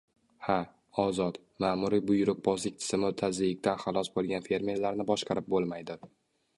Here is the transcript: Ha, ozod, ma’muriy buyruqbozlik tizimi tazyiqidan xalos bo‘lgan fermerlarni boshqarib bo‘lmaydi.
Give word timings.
Ha, 0.43 0.53
ozod, 1.03 1.37
ma’muriy 1.65 2.01
buyruqbozlik 2.07 2.81
tizimi 2.81 3.13
tazyiqidan 3.23 3.81
xalos 3.85 4.13
bo‘lgan 4.19 4.49
fermerlarni 4.53 5.11
boshqarib 5.13 5.51
bo‘lmaydi. 5.55 6.05